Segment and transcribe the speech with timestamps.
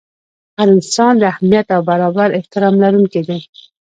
[0.57, 3.39] هر انسان د اهمیت او برابر احترام لرونکی دی.